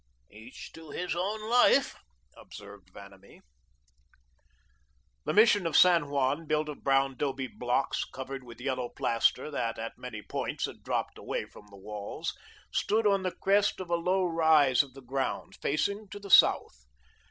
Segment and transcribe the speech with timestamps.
[0.31, 1.95] "Each to his own life,"
[2.35, 3.41] observed Vanamee.
[5.25, 9.77] The Mission of San Juan, built of brown 'dobe blocks, covered with yellow plaster, that
[9.77, 12.35] at many points had dropped away from the walls,
[12.71, 16.83] stood on the crest of a low rise of the ground, facing to the south.